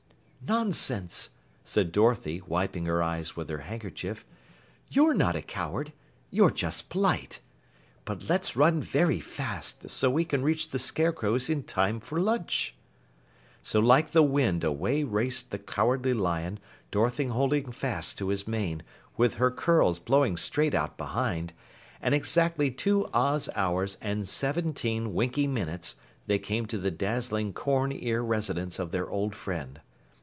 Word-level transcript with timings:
"Nonsense!" 0.43 1.29
said 1.63 1.91
Dorothy, 1.91 2.41
wiping 2.45 2.85
her 2.87 3.01
eyes 3.03 3.35
with 3.35 3.47
her 3.47 3.59
handkerchief. 3.59 4.25
"You're 4.89 5.13
not 5.13 5.35
a 5.35 5.41
coward, 5.41 5.93
you're 6.31 6.49
just 6.49 6.89
polite. 6.89 7.39
But 8.05 8.27
let's 8.27 8.55
run 8.57 8.81
very 8.81 9.19
fast 9.19 9.87
so 9.91 10.09
we 10.09 10.25
can 10.25 10.41
reach 10.43 10.71
the 10.71 10.79
Scarecrow's 10.79 11.47
in 11.47 11.61
time 11.63 11.99
for 11.99 12.19
lunch." 12.19 12.73
So 13.61 13.79
like 13.79 14.11
the 14.11 14.23
wind 14.23 14.63
away 14.63 15.03
raced 15.03 15.51
the 15.51 15.59
Cowardly 15.59 16.11
Lion, 16.11 16.59
Dorothy 16.89 17.25
holding 17.27 17.71
fast 17.71 18.17
to 18.17 18.29
his 18.29 18.47
mane, 18.47 18.81
with 19.15 19.35
her 19.35 19.51
curls 19.51 19.99
blowing 19.99 20.37
straight 20.37 20.73
out 20.73 20.97
behind, 20.97 21.53
and 22.01 22.15
in 22.15 22.19
exactly 22.19 22.71
two 22.71 23.07
Oz 23.13 23.47
hours 23.55 23.95
and 24.01 24.27
seventeen 24.27 25.13
Winkie 25.13 25.47
minutes 25.47 25.95
they 26.25 26.39
came 26.39 26.65
to 26.65 26.79
the 26.79 26.91
dazzling 26.91 27.53
corn 27.53 27.91
ear 27.91 28.23
residence 28.23 28.79
of 28.79 28.89
their 28.91 29.07
old 29.07 29.35
friend. 29.35 29.79